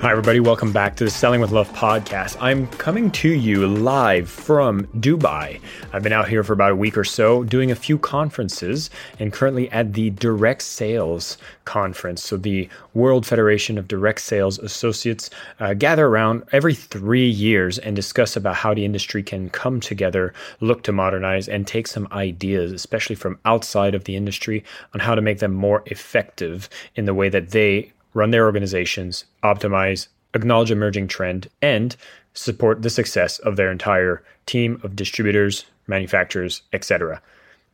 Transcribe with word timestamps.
Hi, 0.00 0.12
everybody. 0.12 0.40
Welcome 0.40 0.72
back 0.72 0.96
to 0.96 1.04
the 1.04 1.10
Selling 1.10 1.42
with 1.42 1.50
Love 1.50 1.70
podcast. 1.74 2.38
I'm 2.40 2.68
coming 2.68 3.10
to 3.10 3.28
you 3.28 3.66
live 3.66 4.30
from 4.30 4.86
Dubai. 4.98 5.60
I've 5.92 6.02
been 6.02 6.14
out 6.14 6.26
here 6.26 6.42
for 6.42 6.54
about 6.54 6.70
a 6.70 6.74
week 6.74 6.96
or 6.96 7.04
so 7.04 7.44
doing 7.44 7.70
a 7.70 7.74
few 7.74 7.98
conferences 7.98 8.88
and 9.18 9.30
currently 9.30 9.70
at 9.70 9.92
the 9.92 10.08
Direct 10.08 10.62
Sales 10.62 11.36
Conference. 11.66 12.24
So, 12.24 12.38
the 12.38 12.66
World 12.94 13.26
Federation 13.26 13.76
of 13.76 13.88
Direct 13.88 14.22
Sales 14.22 14.58
Associates 14.60 15.28
uh, 15.58 15.74
gather 15.74 16.06
around 16.06 16.44
every 16.50 16.74
three 16.74 17.28
years 17.28 17.76
and 17.76 17.94
discuss 17.94 18.36
about 18.36 18.54
how 18.54 18.72
the 18.72 18.86
industry 18.86 19.22
can 19.22 19.50
come 19.50 19.80
together, 19.80 20.32
look 20.60 20.82
to 20.84 20.92
modernize, 20.92 21.46
and 21.46 21.66
take 21.66 21.86
some 21.86 22.08
ideas, 22.10 22.72
especially 22.72 23.16
from 23.16 23.38
outside 23.44 23.94
of 23.94 24.04
the 24.04 24.16
industry, 24.16 24.64
on 24.94 25.00
how 25.00 25.14
to 25.14 25.20
make 25.20 25.40
them 25.40 25.52
more 25.52 25.82
effective 25.84 26.70
in 26.96 27.04
the 27.04 27.12
way 27.12 27.28
that 27.28 27.50
they 27.50 27.92
run 28.14 28.30
their 28.30 28.44
organizations, 28.44 29.24
optimize, 29.42 30.08
acknowledge 30.34 30.70
emerging 30.70 31.08
trend, 31.08 31.48
and 31.62 31.96
support 32.34 32.82
the 32.82 32.90
success 32.90 33.38
of 33.40 33.56
their 33.56 33.70
entire 33.70 34.22
team 34.46 34.80
of 34.82 34.96
distributors, 34.96 35.64
manufacturers, 35.86 36.62
etc. 36.72 37.20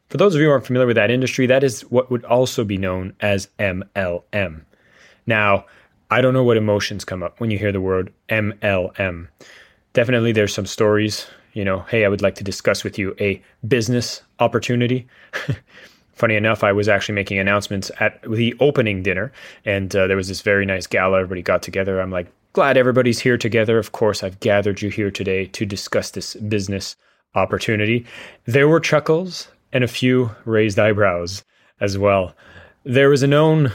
For 0.08 0.16
those 0.18 0.34
of 0.34 0.40
you 0.40 0.46
who 0.46 0.52
aren't 0.52 0.66
familiar 0.66 0.86
with 0.86 0.96
that 0.96 1.10
industry, 1.10 1.46
that 1.46 1.64
is 1.64 1.82
what 1.82 2.10
would 2.10 2.24
also 2.24 2.64
be 2.64 2.78
known 2.78 3.14
as 3.20 3.48
MLM. 3.58 4.62
Now, 5.26 5.66
I 6.10 6.20
don't 6.20 6.34
know 6.34 6.44
what 6.44 6.56
emotions 6.56 7.04
come 7.04 7.22
up 7.22 7.40
when 7.40 7.50
you 7.50 7.58
hear 7.58 7.72
the 7.72 7.80
word 7.80 8.12
MLM. 8.28 9.28
Definitely, 9.92 10.32
there's 10.32 10.54
some 10.54 10.66
stories, 10.66 11.26
you 11.52 11.64
know, 11.64 11.80
hey, 11.80 12.04
I 12.04 12.08
would 12.08 12.22
like 12.22 12.36
to 12.36 12.44
discuss 12.44 12.84
with 12.84 12.98
you 12.98 13.16
a 13.18 13.42
business 13.66 14.22
opportunity. 14.38 15.08
funny 16.16 16.34
enough, 16.34 16.64
I 16.64 16.72
was 16.72 16.88
actually 16.88 17.14
making 17.14 17.38
announcements 17.38 17.90
at 18.00 18.20
the 18.28 18.54
opening 18.58 19.02
dinner, 19.02 19.32
and 19.64 19.94
uh, 19.94 20.06
there 20.06 20.16
was 20.16 20.28
this 20.28 20.40
very 20.40 20.66
nice 20.66 20.86
gala. 20.86 21.18
Everybody 21.18 21.42
got 21.42 21.62
together. 21.62 22.00
I'm 22.00 22.10
like, 22.10 22.26
glad 22.52 22.76
everybody's 22.76 23.20
here 23.20 23.38
together. 23.38 23.78
Of 23.78 23.92
course, 23.92 24.22
I've 24.22 24.40
gathered 24.40 24.82
you 24.82 24.90
here 24.90 25.10
today 25.10 25.46
to 25.46 25.64
discuss 25.64 26.10
this 26.10 26.34
business 26.34 26.96
opportunity. 27.34 28.06
There 28.46 28.66
were 28.66 28.80
chuckles 28.80 29.48
and 29.72 29.84
a 29.84 29.88
few 29.88 30.30
raised 30.46 30.78
eyebrows 30.78 31.44
as 31.80 31.98
well. 31.98 32.34
There 32.84 33.10
was 33.10 33.22
a 33.22 33.26
known 33.26 33.72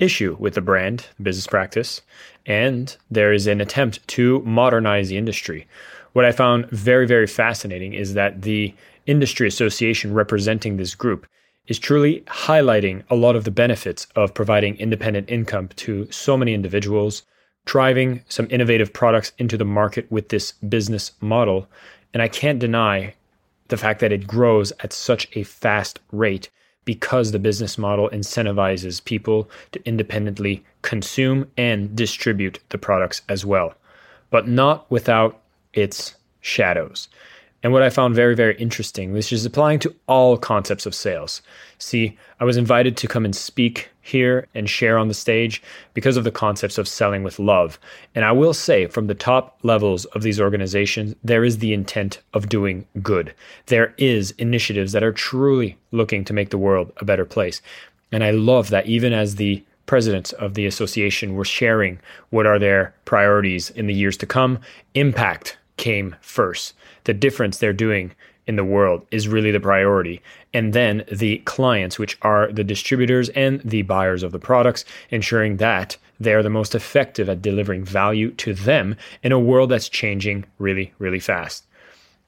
issue 0.00 0.36
with 0.40 0.54
the 0.54 0.60
brand, 0.60 1.06
business 1.22 1.46
practice, 1.46 2.02
and 2.44 2.96
there 3.10 3.32
is 3.32 3.46
an 3.46 3.60
attempt 3.60 4.06
to 4.08 4.40
modernize 4.40 5.08
the 5.08 5.16
industry. 5.16 5.66
What 6.12 6.24
I 6.24 6.32
found 6.32 6.68
very, 6.70 7.06
very 7.06 7.28
fascinating 7.28 7.94
is 7.94 8.14
that 8.14 8.42
the 8.42 8.74
industry 9.06 9.46
association 9.46 10.12
representing 10.12 10.76
this 10.76 10.94
group 10.94 11.26
is 11.66 11.78
truly 11.78 12.20
highlighting 12.26 13.02
a 13.10 13.14
lot 13.14 13.36
of 13.36 13.44
the 13.44 13.50
benefits 13.50 14.06
of 14.16 14.34
providing 14.34 14.76
independent 14.76 15.30
income 15.30 15.68
to 15.76 16.10
so 16.10 16.36
many 16.36 16.52
individuals, 16.52 17.22
driving 17.64 18.22
some 18.28 18.46
innovative 18.50 18.92
products 18.92 19.32
into 19.38 19.56
the 19.56 19.64
market 19.64 20.10
with 20.10 20.28
this 20.28 20.52
business 20.52 21.12
model. 21.20 21.66
And 22.12 22.22
I 22.22 22.28
can't 22.28 22.58
deny 22.58 23.14
the 23.68 23.76
fact 23.76 24.00
that 24.00 24.12
it 24.12 24.26
grows 24.26 24.72
at 24.80 24.92
such 24.92 25.28
a 25.34 25.42
fast 25.42 26.00
rate 26.12 26.50
because 26.84 27.32
the 27.32 27.38
business 27.38 27.78
model 27.78 28.10
incentivizes 28.10 29.02
people 29.02 29.48
to 29.72 29.86
independently 29.86 30.62
consume 30.82 31.50
and 31.56 31.96
distribute 31.96 32.60
the 32.68 32.78
products 32.78 33.22
as 33.28 33.46
well, 33.46 33.74
but 34.30 34.46
not 34.46 34.90
without 34.90 35.40
its 35.72 36.14
shadows. 36.42 37.08
And 37.64 37.72
what 37.72 37.82
I 37.82 37.88
found 37.88 38.14
very, 38.14 38.36
very 38.36 38.54
interesting, 38.58 39.10
which 39.10 39.32
is 39.32 39.46
applying 39.46 39.78
to 39.80 39.94
all 40.06 40.36
concepts 40.36 40.84
of 40.84 40.94
sales. 40.94 41.40
See, 41.78 42.16
I 42.38 42.44
was 42.44 42.58
invited 42.58 42.94
to 42.98 43.08
come 43.08 43.24
and 43.24 43.34
speak 43.34 43.88
here 44.02 44.46
and 44.54 44.68
share 44.68 44.98
on 44.98 45.08
the 45.08 45.14
stage 45.14 45.62
because 45.94 46.18
of 46.18 46.24
the 46.24 46.30
concepts 46.30 46.76
of 46.76 46.86
selling 46.86 47.22
with 47.22 47.38
love. 47.38 47.78
And 48.14 48.22
I 48.22 48.32
will 48.32 48.52
say, 48.52 48.86
from 48.86 49.06
the 49.06 49.14
top 49.14 49.58
levels 49.62 50.04
of 50.06 50.20
these 50.20 50.38
organizations, 50.38 51.14
there 51.24 51.42
is 51.42 51.58
the 51.58 51.72
intent 51.72 52.20
of 52.34 52.50
doing 52.50 52.86
good. 53.02 53.32
There 53.66 53.94
is 53.96 54.32
initiatives 54.32 54.92
that 54.92 55.02
are 55.02 55.12
truly 55.12 55.78
looking 55.90 56.22
to 56.26 56.34
make 56.34 56.50
the 56.50 56.58
world 56.58 56.92
a 56.98 57.06
better 57.06 57.24
place. 57.24 57.62
And 58.12 58.22
I 58.22 58.30
love 58.30 58.68
that 58.68 58.86
even 58.86 59.14
as 59.14 59.36
the 59.36 59.64
presidents 59.86 60.32
of 60.32 60.52
the 60.52 60.66
association 60.66 61.34
were 61.34 61.46
sharing 61.46 61.98
what 62.28 62.46
are 62.46 62.58
their 62.58 62.94
priorities 63.06 63.70
in 63.70 63.86
the 63.86 63.94
years 63.94 64.18
to 64.18 64.26
come, 64.26 64.58
impact 64.94 65.56
came 65.76 66.16
first. 66.20 66.74
The 67.04 67.14
difference 67.14 67.58
they're 67.58 67.72
doing 67.72 68.12
in 68.46 68.56
the 68.56 68.64
world 68.64 69.06
is 69.10 69.28
really 69.28 69.50
the 69.50 69.60
priority. 69.60 70.20
And 70.52 70.72
then 70.72 71.04
the 71.10 71.38
clients, 71.38 71.98
which 71.98 72.18
are 72.22 72.52
the 72.52 72.64
distributors 72.64 73.30
and 73.30 73.60
the 73.62 73.82
buyers 73.82 74.22
of 74.22 74.32
the 74.32 74.38
products, 74.38 74.84
ensuring 75.10 75.56
that 75.58 75.96
they 76.20 76.34
are 76.34 76.42
the 76.42 76.50
most 76.50 76.74
effective 76.74 77.28
at 77.28 77.42
delivering 77.42 77.84
value 77.84 78.30
to 78.32 78.54
them 78.54 78.96
in 79.22 79.32
a 79.32 79.38
world 79.38 79.70
that's 79.70 79.88
changing 79.88 80.44
really, 80.58 80.92
really 80.98 81.18
fast. 81.18 81.64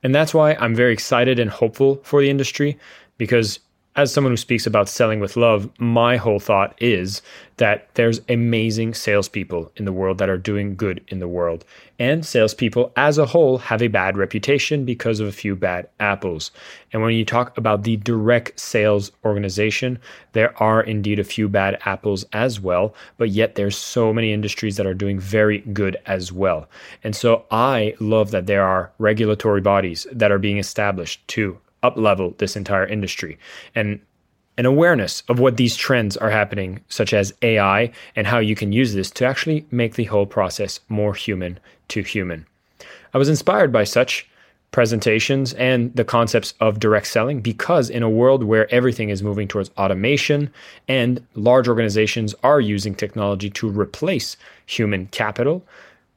And 0.02 0.14
that's 0.14 0.34
why 0.34 0.54
I'm 0.54 0.74
very 0.74 0.92
excited 0.92 1.38
and 1.38 1.50
hopeful 1.50 2.00
for 2.02 2.20
the 2.20 2.30
industry 2.30 2.78
because 3.18 3.58
as 3.96 4.12
someone 4.12 4.32
who 4.32 4.36
speaks 4.36 4.66
about 4.66 4.90
selling 4.90 5.20
with 5.20 5.38
love, 5.38 5.70
my 5.78 6.18
whole 6.18 6.38
thought 6.38 6.74
is 6.82 7.22
that 7.56 7.88
there's 7.94 8.20
amazing 8.28 8.92
salespeople 8.92 9.72
in 9.76 9.86
the 9.86 9.92
world 9.92 10.18
that 10.18 10.28
are 10.28 10.36
doing 10.36 10.76
good 10.76 11.02
in 11.08 11.18
the 11.18 11.26
world. 11.26 11.64
And 11.98 12.24
salespeople 12.24 12.92
as 12.96 13.16
a 13.16 13.24
whole 13.24 13.56
have 13.56 13.80
a 13.80 13.88
bad 13.88 14.18
reputation 14.18 14.84
because 14.84 15.18
of 15.18 15.28
a 15.28 15.32
few 15.32 15.56
bad 15.56 15.88
apples. 15.98 16.50
And 16.92 17.00
when 17.00 17.14
you 17.14 17.24
talk 17.24 17.56
about 17.56 17.84
the 17.84 17.96
direct 17.96 18.60
sales 18.60 19.10
organization, 19.24 19.98
there 20.32 20.54
are 20.62 20.82
indeed 20.82 21.18
a 21.18 21.24
few 21.24 21.48
bad 21.48 21.78
apples 21.86 22.26
as 22.34 22.60
well, 22.60 22.94
but 23.16 23.30
yet 23.30 23.54
there's 23.54 23.78
so 23.78 24.12
many 24.12 24.30
industries 24.30 24.76
that 24.76 24.86
are 24.86 24.92
doing 24.92 25.18
very 25.18 25.60
good 25.72 25.96
as 26.04 26.30
well. 26.30 26.68
And 27.02 27.16
so 27.16 27.46
I 27.50 27.94
love 27.98 28.30
that 28.32 28.46
there 28.46 28.64
are 28.64 28.92
regulatory 28.98 29.62
bodies 29.62 30.06
that 30.12 30.30
are 30.30 30.38
being 30.38 30.58
established 30.58 31.26
to 31.28 31.58
up 31.82 31.97
level 31.97 32.34
this 32.38 32.56
entire 32.56 32.87
industry. 32.87 33.38
And 33.75 34.00
an 34.59 34.66
awareness 34.66 35.22
of 35.28 35.38
what 35.38 35.56
these 35.56 35.76
trends 35.76 36.16
are 36.16 36.31
happening, 36.31 36.81
such 36.88 37.12
as 37.12 37.34
AI, 37.42 37.92
and 38.14 38.26
how 38.26 38.38
you 38.38 38.54
can 38.54 38.72
use 38.72 38.94
this 38.94 39.10
to 39.12 39.26
actually 39.26 39.66
make 39.70 39.94
the 39.94 40.04
whole 40.04 40.26
process 40.26 40.81
more 40.88 41.14
human 41.14 41.59
to 41.88 42.03
human. 42.03 42.47
I 43.12 43.19
was 43.19 43.28
inspired 43.28 43.72
by 43.72 43.84
such 43.84 44.28
presentations 44.72 45.54
and 45.54 45.94
the 45.94 46.04
concepts 46.04 46.54
of 46.60 46.81
direct 46.81 47.06
selling 47.06 47.41
because 47.41 47.88
in 47.88 48.03
a 48.03 48.10
world 48.10 48.43
where 48.44 48.72
everything 48.75 49.10
is 49.10 49.22
moving 49.22 49.48
towards 49.48 49.70
automation 49.78 50.50
and 50.88 51.25
large 51.34 51.69
organizations 51.69 52.34
are 52.43 52.60
using 52.60 52.94
technology 52.94 53.48
to 53.48 53.69
replace 53.69 54.37
human 54.66 55.06
capital, 55.08 55.64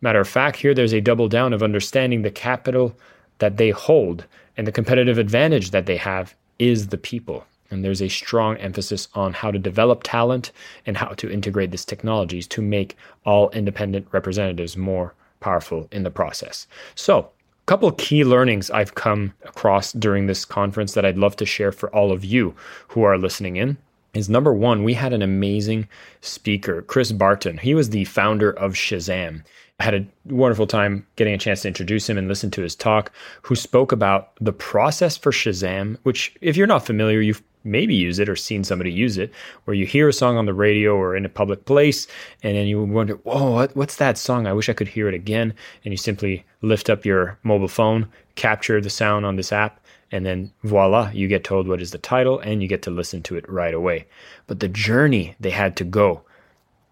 matter 0.02 0.20
of 0.20 0.28
fact, 0.28 0.58
here 0.58 0.74
there's 0.74 0.94
a 0.94 1.02
double 1.02 1.30
down 1.30 1.54
of 1.54 1.64
understanding 1.64 2.22
the 2.22 2.32
capital 2.32 2.96
that 3.38 3.58
they 3.58 3.70
hold 3.70 4.26
and 4.60 4.68
the 4.68 4.74
competitive 4.74 5.18
advantage 5.18 5.72
that 5.72 5.86
they 5.86 5.96
have 5.96 6.36
is 6.60 6.88
the 6.88 6.98
people. 6.98 7.46
And 7.72 7.82
there's 7.82 8.02
a 8.02 8.10
strong 8.10 8.58
emphasis 8.58 9.08
on 9.16 9.32
how 9.32 9.52
to 9.52 9.58
develop 9.58 10.04
talent 10.04 10.52
and 10.86 10.98
how 10.98 11.14
to 11.14 11.32
integrate 11.32 11.72
these 11.72 11.86
technologies 11.86 12.46
to 12.48 12.62
make 12.62 12.98
all 13.26 13.50
independent 13.52 14.10
representatives 14.12 14.76
more 14.76 15.14
powerful 15.40 15.88
in 15.94 16.04
the 16.04 16.12
process. 16.12 16.68
So, 16.96 17.20
a 17.20 17.66
couple 17.68 17.90
key 17.94 18.26
learnings 18.26 18.70
I've 18.70 18.96
come 18.96 19.34
across 19.46 19.94
during 19.94 20.28
this 20.28 20.44
conference 20.44 20.94
that 20.94 21.06
I'd 21.06 21.18
love 21.18 21.38
to 21.38 21.46
share 21.46 21.72
for 21.72 21.90
all 21.96 22.12
of 22.12 22.26
you 22.26 22.54
who 22.90 23.04
are 23.04 23.18
listening 23.18 23.56
in 23.56 23.78
is 24.14 24.28
number 24.28 24.54
one, 24.54 24.84
we 24.84 24.94
had 24.94 25.14
an 25.14 25.22
amazing 25.22 25.88
speaker, 26.20 26.82
Chris 26.82 27.14
Barton. 27.14 27.60
He 27.60 27.74
was 27.74 27.92
the 27.92 28.04
founder 28.04 28.52
of 28.52 28.74
Shazam. 28.74 29.46
Had 29.80 29.96
a 29.96 30.06
wonderful 30.26 30.68
time 30.68 31.06
getting 31.16 31.34
a 31.34 31.38
chance 31.38 31.62
to 31.62 31.68
introduce 31.68 32.10
him 32.10 32.18
and 32.18 32.28
listen 32.28 32.52
to 32.52 32.62
his 32.62 32.76
talk, 32.76 33.12
who 33.44 33.56
spoke 33.56 33.92
about 33.92 34.32
the 34.42 34.54
process 34.54 35.16
for 35.16 35.32
Shazam, 35.32 35.98
which, 36.04 36.36
if 36.42 36.58
you're 36.58 36.68
not 36.68 36.86
familiar, 36.86 37.22
you've 37.22 37.44
maybe 37.64 37.96
used 37.96 38.20
it 38.20 38.30
or 38.30 38.36
seen 38.36 38.64
somebody 38.64 38.92
use 38.92 39.18
it, 39.18 39.32
where 39.66 39.76
you 39.76 39.86
hear 39.86 40.08
a 40.08 40.14
song 40.14 40.38
on 40.38 40.46
the 40.46 40.54
radio 40.54 40.96
or 40.96 41.16
in 41.16 41.26
a 41.26 41.30
public 41.30 41.66
place, 41.66 42.08
and 42.44 42.56
then 42.56 42.68
you 42.68 42.82
wonder, 42.84 43.16
whoa, 43.16 43.52
what, 43.52 43.76
what's 43.76 43.98
that 43.98 44.18
song? 44.18 44.48
I 44.48 44.54
wish 44.54 44.70
I 44.70 44.74
could 44.74 44.88
hear 44.88 45.08
it 45.08 45.14
again. 45.14 45.54
And 45.84 45.94
you 45.94 45.98
simply 45.98 46.46
lift 46.62 46.90
up 46.90 47.06
your 47.06 47.38
mobile 47.44 47.68
phone, 47.68 48.08
capture 48.36 48.80
the 48.82 48.90
sound 48.90 49.26
on 49.26 49.36
this 49.36 49.52
app, 49.52 49.80
and 50.12 50.26
then 50.26 50.52
voila, 50.64 51.12
you 51.12 51.28
get 51.28 51.44
told 51.44 51.68
what 51.68 51.82
is 51.82 51.92
the 51.92 51.98
title 51.98 52.40
and 52.40 52.62
you 52.62 52.68
get 52.68 52.82
to 52.84 52.92
listen 52.92 53.22
to 53.24 53.36
it 53.36 53.48
right 53.50 53.74
away. 53.74 54.08
But 54.48 54.60
the 54.60 54.68
journey 54.68 55.36
they 55.40 55.52
had 55.52 55.76
to 55.78 55.84
go 55.84 56.24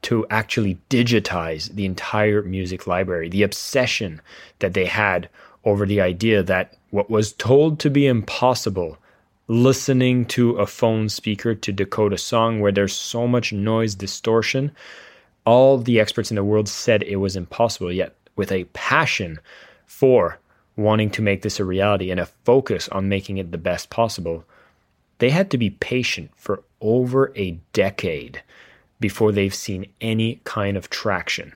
to 0.08 0.26
actually 0.30 0.78
digitize 0.90 1.70
the 1.76 1.86
entire 1.86 2.42
music 2.42 2.88
library, 2.88 3.28
the 3.28 3.44
obsession 3.44 4.22
that 4.60 4.74
they 4.74 4.86
had 4.86 5.28
over 5.66 5.86
the 5.86 6.00
idea 6.00 6.42
that 6.42 6.78
what 6.92 7.10
was 7.10 7.34
told 7.34 7.78
to 7.78 7.90
be 7.90 8.08
impossible 8.08 8.98
listening 9.50 10.24
to 10.26 10.52
a 10.60 10.66
phone 10.66 11.10
speaker 11.10 11.54
to 11.54 11.74
decode 11.74 12.14
a 12.14 12.18
song 12.18 12.62
where 12.62 12.72
there's 12.72 12.94
so 12.94 13.28
much 13.28 13.52
noise 13.52 13.96
distortion. 13.96 14.72
All 15.46 15.78
the 15.78 16.00
experts 16.00 16.32
in 16.32 16.36
the 16.36 16.44
world 16.44 16.70
said 16.70 17.04
it 17.04 17.18
was 17.18 17.36
impossible, 17.36 17.92
yet, 17.92 18.16
with 18.38 18.50
a 18.50 18.64
passion 18.72 19.42
for 19.88 20.40
wanting 20.78 21.10
to 21.10 21.22
make 21.22 21.42
this 21.42 21.60
a 21.60 21.66
reality 21.66 22.12
and 22.12 22.20
a 22.22 22.28
focus 22.46 22.88
on 22.94 23.10
making 23.10 23.40
it 23.40 23.52
the 23.52 23.58
best 23.58 23.90
possible, 23.90 24.46
they 25.18 25.32
had 25.32 25.52
to 25.52 25.58
be 25.58 25.70
patient 25.70 26.32
for 26.38 26.64
over 26.80 27.34
a 27.36 27.60
decade 27.74 28.42
before 29.00 29.32
they've 29.32 29.56
seen 29.56 29.86
any 30.02 30.42
kind 30.44 30.78
of 30.78 30.90
traction. 30.90 31.54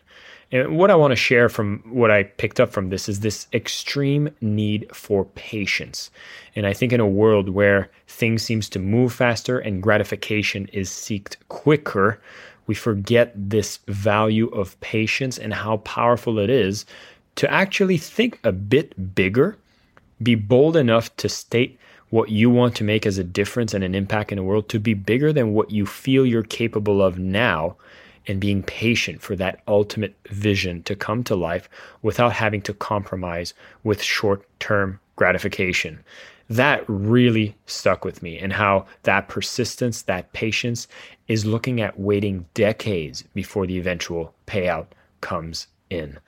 And 0.52 0.78
what 0.78 0.92
I 0.92 0.96
want 0.96 1.12
to 1.12 1.16
share 1.16 1.48
from 1.48 1.82
what 1.86 2.12
I 2.12 2.24
picked 2.24 2.60
up 2.60 2.72
from 2.72 2.90
this 2.90 3.08
is 3.08 3.22
this 3.22 3.48
extreme 3.54 4.30
need 4.42 4.94
for 4.94 5.26
patience. 5.26 6.12
And 6.56 6.68
I 6.68 6.74
think 6.74 6.92
in 6.92 7.00
a 7.00 7.08
world 7.08 7.50
where 7.50 7.90
things 8.08 8.44
seems 8.44 8.68
to 8.70 8.80
move 8.80 9.14
faster 9.14 9.60
and 9.60 9.82
gratification 9.82 10.68
is 10.74 10.90
seeked 10.90 11.38
quicker, 11.48 12.20
we 12.68 12.76
forget 12.76 13.32
this 13.36 13.80
value 13.88 14.48
of 14.50 14.80
patience 14.82 15.38
and 15.38 15.54
how 15.54 15.78
powerful 15.78 16.38
it 16.38 16.50
is 16.50 16.86
to 17.36 17.52
actually 17.52 17.98
think 17.98 18.40
a 18.44 18.52
bit 18.52 19.16
bigger, 19.16 19.58
be 20.22 20.36
bold 20.36 20.76
enough 20.76 21.16
to 21.16 21.30
state 21.30 21.80
what 22.12 22.30
you 22.30 22.50
want 22.50 22.76
to 22.76 22.84
make 22.84 23.06
as 23.06 23.18
a 23.18 23.24
difference 23.24 23.74
and 23.74 23.84
an 23.84 23.96
impact 23.96 24.32
in 24.32 24.36
the 24.36 24.44
world 24.44 24.70
to 24.70 24.80
be 24.80 24.94
bigger 24.94 25.34
than 25.34 25.54
what 25.54 25.72
you 25.72 25.86
feel 25.86 26.26
you're 26.26 26.44
capable 26.44 27.02
of 27.02 27.18
now 27.18 27.76
and 28.28 28.40
being 28.40 28.62
patient 28.62 29.22
for 29.22 29.36
that 29.36 29.62
ultimate 29.68 30.16
vision 30.30 30.84
to 30.84 30.96
come 30.96 31.24
to 31.24 31.36
life 31.36 31.70
without 32.02 32.34
having 32.34 32.62
to 32.62 32.74
compromise 32.74 33.54
with 33.84 34.04
short 34.04 34.46
term 34.60 35.00
gratification. 35.16 36.04
That 36.50 36.84
really 36.88 37.56
stuck 37.66 38.04
with 38.04 38.22
me, 38.22 38.38
and 38.38 38.52
how 38.52 38.86
that 39.04 39.30
persistence, 39.30 40.02
that 40.04 40.34
patience 40.34 40.90
is 41.30 41.46
looking 41.46 41.80
at 41.80 41.98
waiting 41.98 42.46
decades 42.54 43.24
before 43.34 43.66
the 43.66 43.78
eventual 43.78 44.34
payout 44.48 44.88
comes 45.22 45.68
in. 45.90 46.20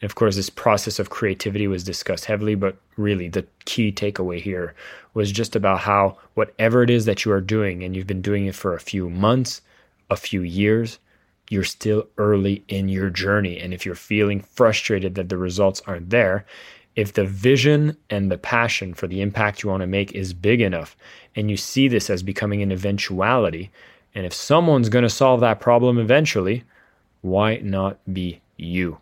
And 0.00 0.10
of 0.10 0.14
course, 0.14 0.36
this 0.36 0.50
process 0.50 0.98
of 0.98 1.10
creativity 1.10 1.66
was 1.66 1.84
discussed 1.84 2.24
heavily, 2.24 2.54
but 2.54 2.76
really 2.96 3.28
the 3.28 3.46
key 3.66 3.92
takeaway 3.92 4.40
here 4.40 4.74
was 5.12 5.30
just 5.30 5.54
about 5.54 5.80
how 5.80 6.16
whatever 6.34 6.82
it 6.82 6.90
is 6.90 7.04
that 7.04 7.24
you 7.24 7.32
are 7.32 7.40
doing, 7.40 7.82
and 7.82 7.94
you've 7.94 8.06
been 8.06 8.22
doing 8.22 8.46
it 8.46 8.54
for 8.54 8.74
a 8.74 8.80
few 8.80 9.10
months, 9.10 9.60
a 10.08 10.16
few 10.16 10.42
years, 10.42 10.98
you're 11.50 11.64
still 11.64 12.06
early 12.16 12.64
in 12.68 12.88
your 12.88 13.10
journey. 13.10 13.58
And 13.58 13.74
if 13.74 13.84
you're 13.84 13.94
feeling 13.94 14.40
frustrated 14.40 15.16
that 15.16 15.28
the 15.28 15.36
results 15.36 15.82
aren't 15.86 16.10
there, 16.10 16.46
if 16.96 17.12
the 17.12 17.24
vision 17.24 17.96
and 18.08 18.30
the 18.30 18.38
passion 18.38 18.94
for 18.94 19.06
the 19.06 19.20
impact 19.20 19.62
you 19.62 19.70
want 19.70 19.82
to 19.82 19.86
make 19.86 20.12
is 20.12 20.32
big 20.32 20.60
enough, 20.60 20.96
and 21.36 21.50
you 21.50 21.56
see 21.56 21.88
this 21.88 22.08
as 22.08 22.22
becoming 22.22 22.62
an 22.62 22.72
eventuality, 22.72 23.70
and 24.14 24.26
if 24.26 24.32
someone's 24.32 24.88
going 24.88 25.02
to 25.02 25.10
solve 25.10 25.40
that 25.40 25.60
problem 25.60 25.98
eventually, 25.98 26.64
why 27.20 27.56
not 27.58 27.98
be 28.12 28.40
you? 28.56 28.98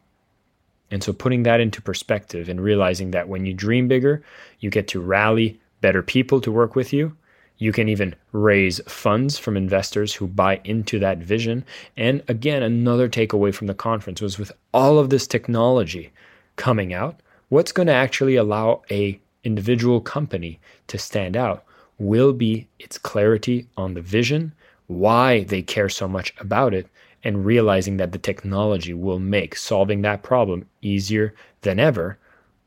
And 0.90 1.02
so 1.02 1.12
putting 1.12 1.42
that 1.42 1.60
into 1.60 1.82
perspective 1.82 2.48
and 2.48 2.60
realizing 2.60 3.10
that 3.10 3.28
when 3.28 3.44
you 3.44 3.52
dream 3.52 3.88
bigger, 3.88 4.22
you 4.60 4.70
get 4.70 4.88
to 4.88 5.00
rally 5.00 5.60
better 5.80 6.02
people 6.02 6.40
to 6.40 6.52
work 6.52 6.74
with 6.74 6.92
you. 6.92 7.16
You 7.58 7.72
can 7.72 7.88
even 7.88 8.14
raise 8.32 8.80
funds 8.86 9.38
from 9.38 9.56
investors 9.56 10.14
who 10.14 10.28
buy 10.28 10.60
into 10.64 10.98
that 11.00 11.18
vision. 11.18 11.64
And 11.96 12.22
again, 12.28 12.62
another 12.62 13.08
takeaway 13.08 13.52
from 13.52 13.66
the 13.66 13.74
conference 13.74 14.20
was 14.20 14.38
with 14.38 14.52
all 14.72 14.98
of 14.98 15.10
this 15.10 15.26
technology 15.26 16.12
coming 16.56 16.94
out, 16.94 17.20
what's 17.48 17.72
going 17.72 17.88
to 17.88 17.92
actually 17.92 18.36
allow 18.36 18.82
a 18.90 19.20
individual 19.44 20.00
company 20.00 20.60
to 20.86 20.98
stand 20.98 21.36
out 21.36 21.64
will 21.98 22.32
be 22.32 22.68
its 22.78 22.96
clarity 22.98 23.66
on 23.76 23.94
the 23.94 24.02
vision, 24.02 24.52
why 24.86 25.44
they 25.44 25.62
care 25.62 25.88
so 25.88 26.06
much 26.06 26.32
about 26.38 26.74
it, 26.74 26.86
and 27.24 27.44
realizing 27.44 27.96
that 27.96 28.12
the 28.12 28.18
technology 28.18 28.94
will 28.94 29.18
make 29.18 29.56
solving 29.56 30.02
that 30.02 30.22
problem 30.22 30.66
easier 30.82 31.34
than 31.62 31.78
ever, 31.78 32.18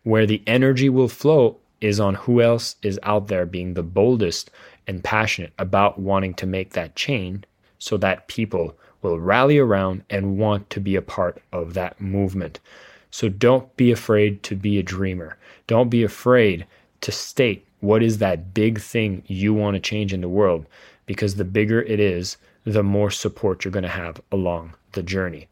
where 0.04 0.26
the 0.26 0.44
energy 0.48 0.90
will 0.90 1.08
flow 1.08 1.58
is 1.80 2.00
on 2.00 2.16
who 2.16 2.42
else 2.42 2.76
is 2.82 3.00
out 3.04 3.28
there 3.28 3.46
being 3.46 3.74
the 3.74 3.84
boldest 3.84 4.52
and 4.88 5.04
passionate 5.04 5.54
about 5.58 6.00
wanting 6.00 6.34
to 6.36 6.46
make 6.46 6.72
that 6.72 6.96
change 6.96 7.44
so 7.80 7.98
that 7.98 8.28
people 8.28 8.76
will 9.02 9.20
rally 9.20 9.58
around 9.58 10.04
and 10.10 10.38
want 10.38 10.70
to 10.70 10.80
be 10.80 10.96
a 10.96 11.02
part 11.02 11.42
of 11.52 11.74
that 11.74 12.00
movement. 12.00 12.60
So 13.10 13.30
don't 13.30 13.76
be 13.76 13.92
afraid 13.92 14.44
to 14.44 14.56
be 14.56 14.78
a 14.78 14.84
dreamer. 14.84 15.38
Don't 15.68 15.90
be 15.90 16.04
afraid 16.04 16.66
to 17.02 17.12
state 17.12 17.66
what 17.80 18.04
is 18.04 18.20
that 18.20 18.54
big 18.54 18.80
thing 18.80 19.24
you 19.26 19.54
want 19.54 19.76
to 19.76 19.80
change 19.80 20.14
in 20.14 20.22
the 20.22 20.30
world 20.30 20.66
because 21.08 21.36
the 21.36 21.44
bigger 21.44 21.82
it 21.82 22.00
is, 22.00 22.38
the 22.64 22.84
more 22.84 23.12
support 23.12 23.64
you're 23.64 23.72
going 23.72 23.84
to 23.84 23.90
have 23.90 24.22
along 24.32 24.74
the 24.94 25.04
journey. 25.04 25.48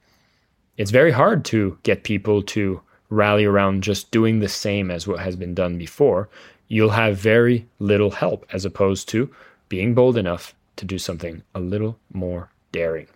It's 0.77 0.91
very 0.91 1.11
hard 1.11 1.43
to 1.45 1.77
get 1.83 2.03
people 2.03 2.41
to 2.43 2.81
rally 3.09 3.45
around 3.45 3.83
just 3.83 4.11
doing 4.11 4.39
the 4.39 4.47
same 4.49 4.91
as 4.91 5.07
what 5.07 5.19
has 5.19 5.35
been 5.35 5.53
done 5.53 5.77
before. 5.77 6.29
You'll 6.67 6.91
have 6.91 7.17
very 7.17 7.67
little 7.79 8.11
help 8.11 8.45
as 8.53 8.65
opposed 8.65 9.09
to 9.09 9.33
being 9.67 9.93
bold 9.93 10.17
enough 10.17 10.53
to 10.77 10.85
do 10.85 10.97
something 10.97 11.43
a 11.55 11.59
little 11.59 11.97
more 12.13 12.49
daring. 12.71 13.07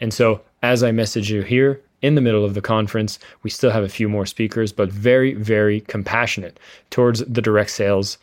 And 0.00 0.12
so, 0.12 0.42
as 0.62 0.82
I 0.82 0.92
message 0.92 1.30
you 1.30 1.42
here 1.42 1.80
in 2.02 2.14
the 2.14 2.20
middle 2.20 2.44
of 2.44 2.54
the 2.54 2.60
conference, 2.60 3.18
we 3.42 3.50
still 3.50 3.70
have 3.70 3.84
a 3.84 3.88
few 3.88 4.08
more 4.08 4.26
speakers, 4.26 4.72
but 4.72 4.90
very, 4.90 5.34
very 5.34 5.80
compassionate 5.82 6.58
towards 6.90 7.20
the 7.20 7.42
direct 7.42 7.70
sales 7.70 8.18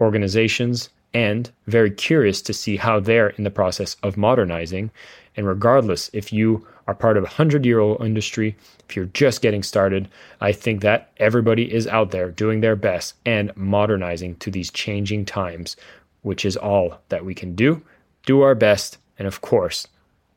organizations 0.00 0.90
and 1.14 1.50
very 1.66 1.90
curious 1.90 2.40
to 2.42 2.52
see 2.52 2.76
how 2.76 3.00
they're 3.00 3.30
in 3.30 3.44
the 3.44 3.50
process 3.50 3.96
of 4.02 4.16
modernizing. 4.16 4.90
And 5.36 5.46
regardless, 5.46 6.10
if 6.12 6.32
you 6.32 6.66
are 6.86 6.94
part 6.94 7.16
of 7.16 7.24
a 7.24 7.28
hundred 7.28 7.64
year 7.64 7.78
old 7.78 8.04
industry, 8.04 8.56
if 8.88 8.96
you're 8.96 9.06
just 9.06 9.42
getting 9.42 9.62
started, 9.62 10.08
I 10.40 10.52
think 10.52 10.80
that 10.82 11.12
everybody 11.18 11.72
is 11.72 11.86
out 11.86 12.10
there 12.10 12.30
doing 12.30 12.60
their 12.60 12.76
best 12.76 13.14
and 13.24 13.54
modernizing 13.56 14.36
to 14.36 14.50
these 14.50 14.70
changing 14.70 15.24
times, 15.24 15.76
which 16.22 16.44
is 16.44 16.56
all 16.56 16.98
that 17.08 17.24
we 17.24 17.34
can 17.34 17.54
do. 17.54 17.82
Do 18.26 18.42
our 18.42 18.54
best, 18.54 18.98
and 19.18 19.26
of 19.26 19.40
course, 19.40 19.86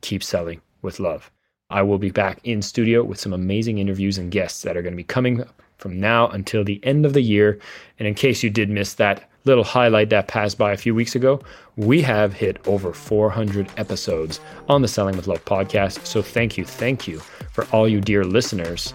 keep 0.02 0.24
selling 0.24 0.62
with 0.82 1.00
love. 1.00 1.32
I 1.70 1.82
will 1.82 1.98
be 1.98 2.12
back 2.12 2.40
in 2.44 2.62
studio 2.62 3.04
with 3.04 3.20
some 3.20 3.34
amazing 3.34 3.80
interviews 3.80 4.18
and 4.18 4.32
guests 4.32 4.62
that 4.62 4.78
are 4.78 4.82
going 4.82 4.94
to 4.94 4.98
be 4.98 5.04
coming 5.04 5.44
from 5.78 6.00
now 6.00 6.28
until 6.30 6.64
the 6.64 6.80
end 6.84 7.06
of 7.06 7.14
the 7.14 7.22
year. 7.22 7.60
And 8.00 8.08
in 8.08 8.14
case 8.14 8.44
you 8.44 8.50
did 8.50 8.70
miss 8.70 8.94
that, 8.96 9.30
little 9.46 9.64
highlight 9.64 10.10
that 10.10 10.28
passed 10.28 10.58
by 10.58 10.74
a 10.74 10.78
few 10.78 10.94
weeks 10.94 11.16
ago, 11.16 11.40
we 11.78 12.02
have 12.02 12.34
hit 12.34 12.58
over 12.68 12.94
400 12.94 13.70
episodes 13.78 14.40
on 14.68 14.82
the 14.82 14.88
Selling 14.88 15.16
with 15.16 15.28
Love 15.28 15.46
podcast. 15.46 16.06
So 16.06 16.22
thank 16.22 16.58
you, 16.58 16.66
thank 16.66 17.08
you 17.08 17.20
for 17.52 17.66
all 17.72 17.88
you 17.88 18.02
dear 18.02 18.24
listeners. 18.24 18.94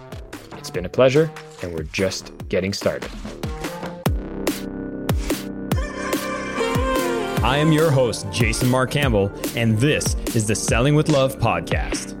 It's 0.57 0.69
been 0.69 0.85
a 0.85 0.89
pleasure, 0.89 1.31
and 1.63 1.73
we're 1.73 1.83
just 1.83 2.31
getting 2.49 2.73
started. 2.73 3.09
I 7.43 7.57
am 7.57 7.71
your 7.71 7.89
host, 7.89 8.27
Jason 8.31 8.69
Marc 8.69 8.91
Campbell, 8.91 9.31
and 9.55 9.77
this 9.79 10.15
is 10.35 10.45
the 10.45 10.53
Selling 10.53 10.93
with 10.93 11.09
Love 11.09 11.39
podcast. 11.39 12.20